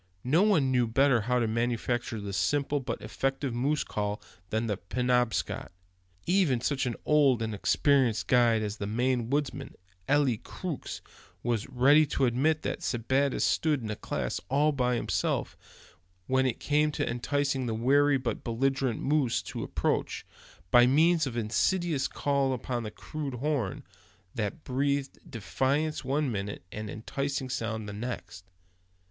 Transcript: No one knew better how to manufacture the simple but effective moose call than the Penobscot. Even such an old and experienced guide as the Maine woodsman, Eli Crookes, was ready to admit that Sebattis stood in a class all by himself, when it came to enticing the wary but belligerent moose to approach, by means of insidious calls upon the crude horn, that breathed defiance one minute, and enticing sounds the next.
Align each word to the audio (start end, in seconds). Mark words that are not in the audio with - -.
No 0.23 0.41
one 0.41 0.71
knew 0.71 0.87
better 0.87 1.21
how 1.21 1.37
to 1.37 1.47
manufacture 1.47 2.19
the 2.19 2.33
simple 2.33 2.79
but 2.79 2.99
effective 3.03 3.53
moose 3.53 3.83
call 3.83 4.19
than 4.49 4.65
the 4.65 4.77
Penobscot. 4.77 5.71
Even 6.25 6.59
such 6.59 6.87
an 6.87 6.95
old 7.05 7.43
and 7.43 7.53
experienced 7.53 8.25
guide 8.25 8.63
as 8.63 8.77
the 8.77 8.87
Maine 8.87 9.29
woodsman, 9.29 9.75
Eli 10.09 10.37
Crookes, 10.43 11.01
was 11.43 11.69
ready 11.69 12.07
to 12.07 12.25
admit 12.25 12.63
that 12.63 12.81
Sebattis 12.81 13.43
stood 13.45 13.83
in 13.83 13.91
a 13.91 13.95
class 13.95 14.41
all 14.49 14.71
by 14.71 14.95
himself, 14.95 15.55
when 16.25 16.47
it 16.47 16.59
came 16.59 16.91
to 16.93 17.07
enticing 17.07 17.67
the 17.67 17.75
wary 17.75 18.17
but 18.17 18.43
belligerent 18.43 18.99
moose 19.01 19.43
to 19.43 19.61
approach, 19.61 20.25
by 20.71 20.87
means 20.87 21.27
of 21.27 21.37
insidious 21.37 22.07
calls 22.07 22.55
upon 22.55 22.81
the 22.81 22.89
crude 22.89 23.35
horn, 23.35 23.83
that 24.33 24.63
breathed 24.63 25.19
defiance 25.29 26.03
one 26.03 26.31
minute, 26.31 26.63
and 26.71 26.89
enticing 26.89 27.51
sounds 27.51 27.85
the 27.85 27.93
next. 27.93 28.49